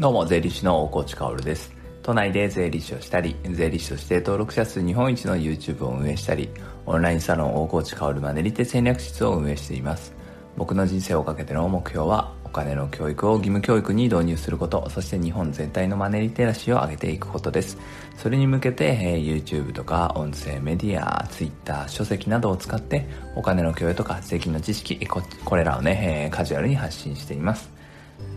[0.00, 1.70] どうも、税理士の大河内薫です。
[2.02, 6.48] 都内で税理士をしたり、税理士として登録者数日本一の YouTube を運営したり、
[6.86, 10.14] オンラインサロン大河内薫マネリテ戦略室を運営しています。
[10.56, 17.76] 僕の人生をかけての目標は、お金の教育を義務教育に導入すること、そして日本全体のマネリテラシーを上げていくことです。
[18.16, 27.79] それに向けて、えー、YouTube とか音声メディア、Twitter、書籍などを使って、お金の教養とか税金の知識、ここれらをね、えー、カジュアルに発信しています。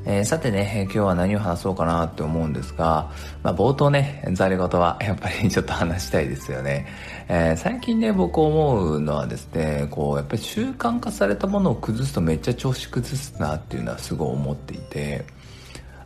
[0.06, 3.10] えー、さてね、今日は何を話そうかなって思うんですが、
[3.42, 6.86] まあ、冒頭ね、ざれ言はやっぱり ちょっと話したいですよね。
[7.30, 15.24] えー、最近ね、僕思うのはですね、こう、やっぱり習慣化されたものを崩すとめっちゃ調子崩すなっていうのはすごい思っていて、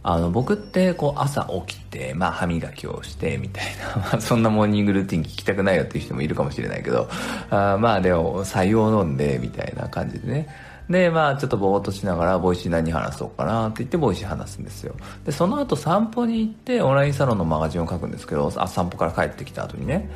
[0.04, 7.10] あの、僕ってこう朝起きて、まあ歯磨きをしてみたいな、 まあそんなモーニングルーティン聞きたくないよっていう人もいるかもしれないけど、
[7.50, 10.48] あまあでも、採用飲んでみたいな感じでね、
[10.90, 14.96] で、まあちょっとぼーっとしながら、 Voicy 何話そうかなって言って Voicy 話すんですよ。
[15.26, 20.10] で、その後散歩に行ってオンラインサロンのマガジンを書くんですけど、あ、散歩から帰ってきた後にね、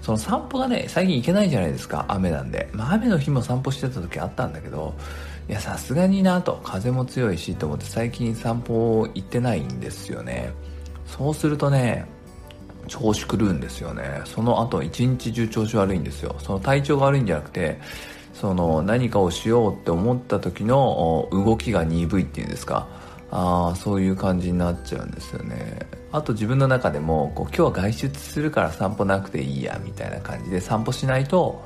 [0.00, 2.68] その散歩がね、最近行けないじゃないですか、雨なんで。
[2.72, 4.94] まあ雨の日も散歩してた時あったんだけど、
[5.48, 10.52] いや、さすがになと、風も強いしと思って最近散歩行ってないんですよね。
[11.06, 12.06] そうするとね、
[12.86, 14.22] 調子狂うんですよね。
[14.24, 16.34] その後一日中調子悪いんですよ。
[16.38, 17.78] その体調が悪いんじゃなくて、
[18.34, 22.86] その何かをしようって思った時の動きが鈍いっていうんですか。
[23.30, 25.78] あそういう感じになっちゃうんですよね。
[26.12, 31.64] あと自分の中でもこう今日は外出するから散歩なくていいやみたいな感じで散歩しないと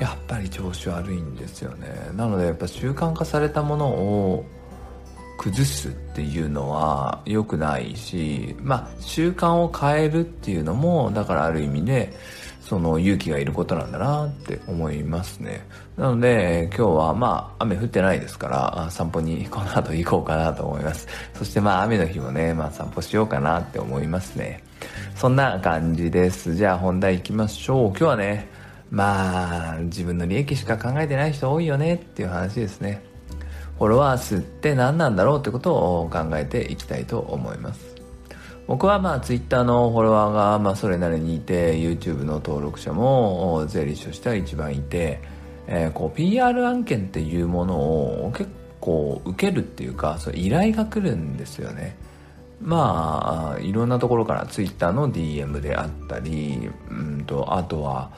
[0.00, 2.10] やっぱり調子悪いんですよね。
[2.16, 4.44] なのでやっぱ習慣化されたものを
[5.42, 12.12] 崩すっていうのは良くないしまあ習慣を変えるっていうのもだからある意味で
[12.60, 15.66] その勇気がいることなんだなって思いますね。
[15.96, 21.06] なので、今日はまあ雨降ってないですから、散歩にこの後行こうかなと思います。
[21.34, 24.62] そしてまあ雨の日もね、まあ散歩しようかなって思いますね。
[25.16, 26.54] そんな感じです。
[26.54, 27.88] じゃあ本題行きましょう。
[27.88, 28.48] 今日はね、
[28.90, 33.11] まあ自分の利益しか考えてない人多いよねっていう話ですね。
[33.78, 37.92] フォロワー数って何なんだろうってことを考えていきたいと思います。
[38.66, 45.20] 僕はまあツイッターのフォロワーがまあそれなりにいて YouTube の登録者も税理士としては一番いて、
[45.66, 48.48] えー、こう PR 案件っていうものを結
[48.80, 51.96] 構受けるっていうかそう依頼が来るんですよね
[52.60, 58.12] まあいろんなところからツイッターの DM であったりうんとあとは、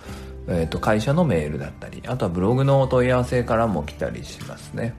[0.46, 4.94] えー、と会社のメールだったりあとはブログのお問い合わせからも来たりしますね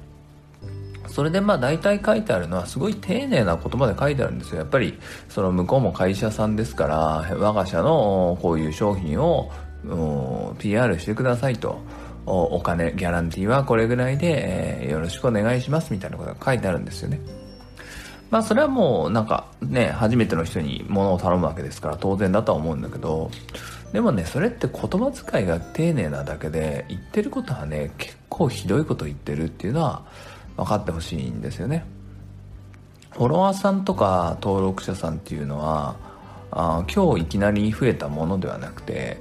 [1.15, 4.57] それでまあ大体書いてあるのはすごい丁寧な言葉で書いてあるんですよ。
[4.57, 4.99] やっぱり
[5.29, 9.49] その向こうも会社さんですから、我が社のこういう商品を
[10.59, 11.79] PR してくださいと。
[12.25, 17.21] お金、ギャランティーはこれぐらいで、えー、よろしくお願いしますみたいなことが書いてあるんですよね。
[18.29, 23.31] まあそれはもうなんかね、初めての人に物を頼むわけですから当然だとは思うんだけど、
[23.93, 30.03] でもね、それって言葉遣いが丁寧なだけで、言ってることはね、結構ひどいこと言ってるっていうのは、
[30.57, 31.85] 分かってほしいんですよね。
[33.11, 35.95] フォロワーさんとか登録者さんっていうのは
[36.51, 39.17] あ今日いきなり増えたものではなくて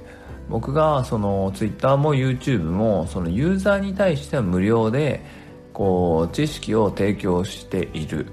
[0.49, 5.23] 僕がその Twitter も YouTube もそのユーザーに対しては無料で
[5.73, 8.27] こう知識を提供している。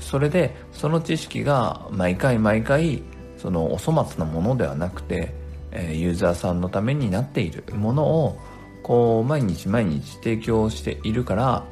[0.00, 3.02] それでその知識が毎回毎回
[3.38, 5.34] そのお粗末なものではなくて
[5.72, 8.38] ユーザーさんのためになっているものを
[8.82, 11.64] こう毎日毎日提供しているから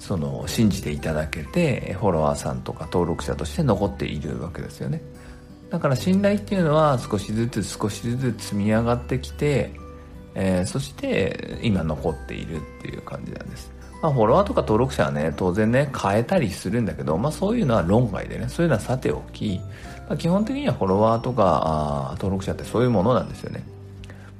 [0.00, 5.00] その信じていただけてフォロワーさんとか登録者として残っているわけですよね
[5.68, 9.70] だから信頼っていうのは少しずつ少しずつ積み上がってきて、
[10.34, 13.70] えー、そして今残っているっていう感じなんです
[14.02, 19.60] まあ、フォロワーとか登録者はね、当然ね、変えたりするんだけど、まあそういうのは論外でね、そういうのはさておき、
[20.08, 23.62] まあ、基本的にはフォロワーとか登録者ってそういうものなんですよね。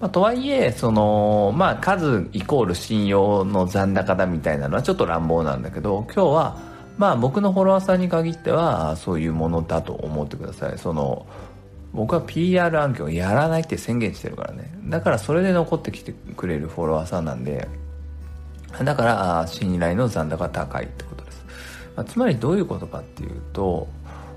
[0.00, 6.56] まあ、とはいえ、その、まあ、数イコール信用の残高だみたいなのはちょっと乱暴なんだけど、今日は、
[6.96, 10.78] まあ、僕のフォロワーさんに限っては、そういうものだと思ってください。
[10.78, 11.26] その、
[11.92, 14.72] 僕は PR 案件をやらないって宣言してるからね。
[14.84, 17.68] だからそれで残ってきてくれるフォロワーさんなんで、
[18.82, 21.44] だから、信頼の残高が高いってことです。
[21.94, 23.86] まあ、つまりどういうことかっていうと、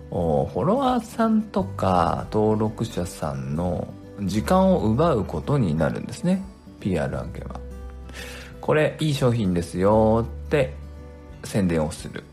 [0.10, 3.88] フォロワーさんとか登録者さんの
[4.22, 6.44] 時間を奪うことになるんですね。
[6.80, 7.60] PR 案件は。
[8.62, 10.74] これいい商品ですよって
[11.44, 12.24] 宣伝をする。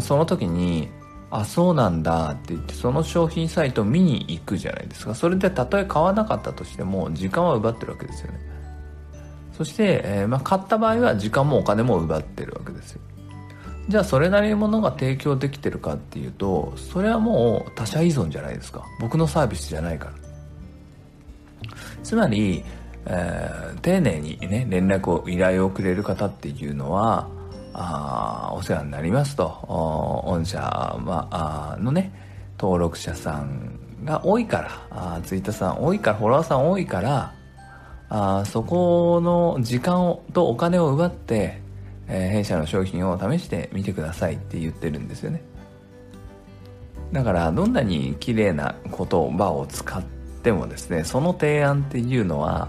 [0.00, 0.90] その時に
[1.30, 5.14] あそうなんだって言ってその商品サイトを見に行くじゃないですか。
[5.14, 8.40] それでたとえ買わなかったとしても時間は奪ってるわけですよね。
[9.56, 13.00] そして、えー、まあ、買った場合は時間もお金も奪ってるわけですよ。
[13.88, 18.84] じゃあそれなりのものが提供できてるかっていうとそれはもう他者依存じゃないですか。
[19.00, 20.12] 僕のサービスじゃないから。
[22.02, 22.64] つまり、
[23.06, 27.28] えー、丁寧にね連絡を依頼をくれる方っていうのは
[27.74, 30.24] あお世話になりますと。
[30.26, 30.60] 御社、
[31.00, 32.12] まあ、のね
[32.58, 37.34] 登録者さんが多いからあツイッターさん多いからフォロワーさん多いから
[38.08, 41.60] あそこの時間をとお金を奪って、
[42.08, 45.42] えー、弊社の商品を試してみてくださいって言ってるんですよね。
[47.12, 52.68] だからどんなに綺麗な言葉を使ってもですねその提案っていうのは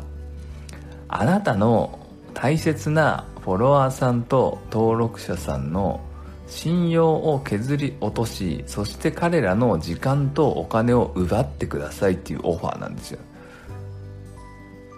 [1.07, 1.99] あなたの
[2.33, 6.01] 大切なフォロワーさんと登録者さんの
[6.47, 13.19] 信用を削り落としそして彼らの時間とお金を奪ってくださいっていうオファーなんですよ。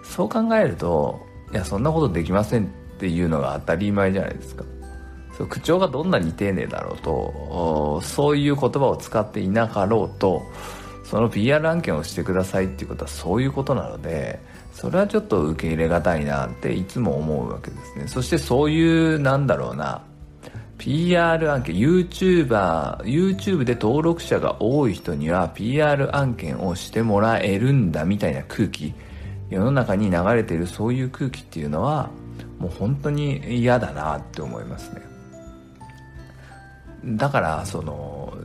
[0.04, 1.20] そう考えると
[1.52, 2.66] いやそんなことできませんっ
[2.98, 4.64] ていうのが当たり前じゃないですか。
[5.36, 10.42] そう口調がどんなに丁寧だろうとそういう言葉を使っていなかろうと
[11.08, 14.40] その PR 案件をしてくださいっていうことはそういうことなので
[14.72, 18.08] それはちょっと受け入れがたいなっていつも思うわけですね。
[18.08, 20.02] そしてそういうなんだろうな
[20.78, 28.92] PR 案件 YouTuber YouTube で登録者が多い人には PR 案件をしてもらえるんだみたいな空気
[29.48, 32.10] 世の中に流れているそういう空気っていうのは
[32.58, 35.02] もう本当に嫌だなって思いますね。
[37.04, 38.36] だからその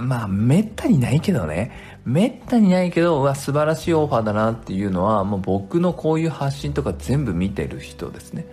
[0.00, 1.72] まあめったにないけどね。
[2.04, 8.46] めったにないけどうわ素晴らしいオファーだなっていうのはもう僕のこういう発信とか全部見てる人ですね。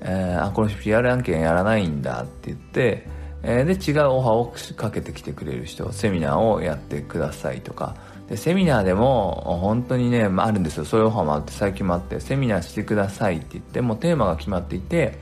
[0.00, 3.06] えー、あこの人 PR 案件やらないんだって言って、
[3.42, 7.96] えー、で違うオファーをかけてきてくれる人セミナーをやってくださいとか。
[8.28, 10.84] でセミナーでも本当にね、あ、るんですよ。
[10.84, 15.18] そういうオファーもあって最近もあってセミナーしてくださいって言ってもテーマが決まっていて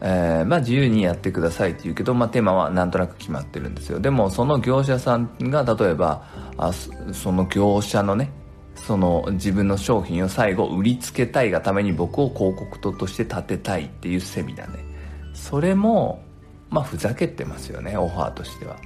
[0.00, 4.00] えー、まあ自由にやってくださいって言うけど、まあテーマはなんとなく決まってるんですよ。
[4.00, 6.22] でもその業者さんが例えば、
[6.58, 6.70] あ
[7.12, 8.30] その業者のね、
[8.76, 14.84] その自分の商品を最後売りつけたいがために僕を広告塔として立てたいっていうセミナーね
[15.34, 16.22] それも
[16.70, 18.76] まあふざけてますよねオファーとしては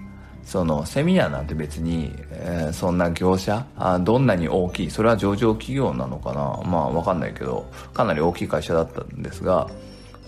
[0.42, 9.68] そのセミナーなんて別に、えー、そんな業者あどんなに大きいそれは上場企業なのかなまあわかんないけどかなり大きい会社だったんですが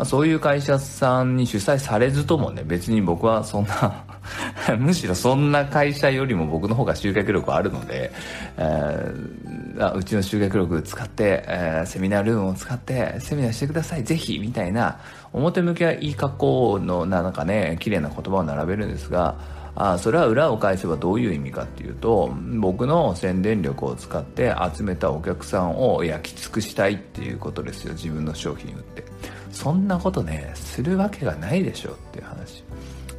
[0.03, 4.05] まあ、そういう会社さんに主催されずともね別に僕はそんな
[4.77, 8.11] むしろそんな会社よりも僕の方が集客力あるので、
[8.57, 14.99] えー、うちの集客力使って、えー、セミナールームを使ってセミナーしてくださいぜひみたいな
[15.33, 19.37] 表向きはいい格好のなんかね綺麗な言葉を並べるんですが
[19.77, 29.05] あそれは裏を返せばどういう意味かっていうと僕の宣伝力を使って集めたお客さんを焼き尽くしたいっていうことですよ自分の商品売って。
[29.53, 32.65] そんなことねするわけがないでしょっていう話。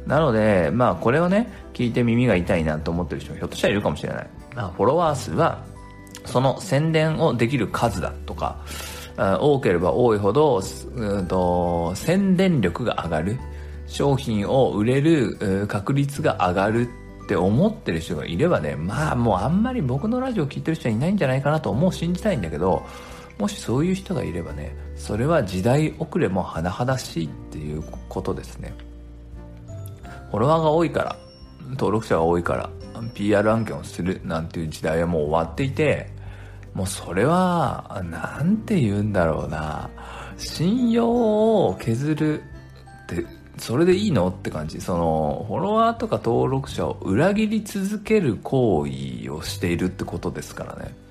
[0.06, 5.64] なのでまあこれをね聞いて耳が痛いなと思ってる人もひょっとしたらいるかもしれない、まあ、フォロワー数は
[6.26, 8.58] その宣伝をできる数だとか
[9.16, 10.60] 多ければ多いほど、
[10.94, 13.38] うんと、宣伝力が上がる
[13.86, 16.88] 商品を売れる確率が上がる
[17.24, 22.84] って思ってる人がいればねまあもうあんまり僕のラジオ聞いてる人はいないんじゃないかなと思う信じたいんだけど
[23.38, 28.74] もしそういう人がいればねそれは時代遅れも甚だしいっていうことですね。
[30.30, 31.16] フォロワーが多いから
[31.70, 32.70] 登録者が多いから
[33.14, 36.08] PR 案件をするなんていう時代はもう終わっていて
[36.74, 39.88] もうそれは何て言うんだろうな。
[40.36, 41.08] 信用
[41.68, 43.24] を削るって
[43.58, 44.80] それでいいのって感じ。
[44.80, 51.03] そのフォロワーとか登録者を裏切り続ける行為をしているってことですからね。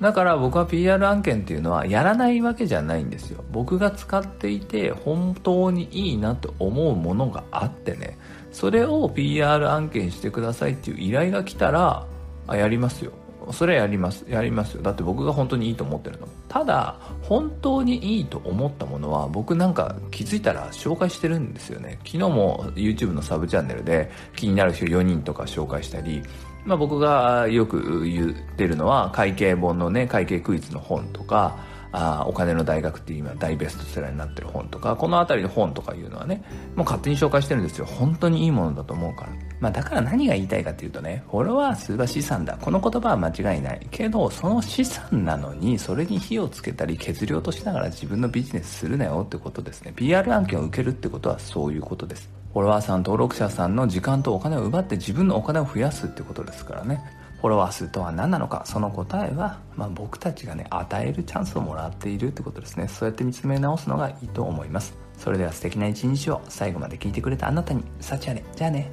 [0.00, 3.44] だから僕は PR 案件っていうのはやらないわけじゃないんですよ。
[3.52, 8.18] 僕が使っていて本当にいいなと思うものがあってね。
[8.52, 12.06] それを PR 案件してくださいっていう依頼が来たら
[12.46, 13.12] あやりますよ。
[13.52, 14.82] それはやりますやりますよ。
[14.82, 16.28] だって僕が本当にいいと思ってるの。
[16.48, 21.98] ただ本当にいいと思ったものは僕なんか気づいたら紹介してるんですよね。
[22.04, 26.22] 昨日も YouTube のサブチャンネルで気になる人4人とか紹介したり
[26.64, 31.58] まあ、僕がよく言ってるのは会計本のね会計クイズの本とか
[31.96, 36.42] あお金の大学っていう今大ベストセラーになってる本とかこの辺りの本とかいうのはね
[36.74, 37.86] もう勝手に紹介してるんですよ。
[37.86, 39.28] 本当にいいものだと思うから、
[39.60, 42.58] まあ、だから何が言いたいかっていうとねフォロワー数は資産だ。
[42.60, 49.92] この言葉は間違いないけどその資産なのにそれに火をつけたり削り落としながら自分のビジネスするなよってことですね。
[49.94, 52.43] PR 案件を受けるってことはそういうことです。
[52.54, 57.02] フォロワーさん登録者さんの時間とお金を奪って自分のお金を増やすってことですからね。
[57.38, 62.86] フォロワー数とは何なのかその答えは、まあ、僕たちがね与えるチャンスをもらっているってことですね。
[62.86, 64.94] そうやって見つめ直すのがいいと思います。
[65.18, 68.44] それでは素敵な一日を最後まで聞いてくれたあなたに幸あれ。
[68.54, 68.92] じゃあね。